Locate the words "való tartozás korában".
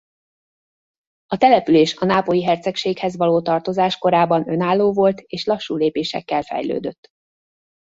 3.17-4.49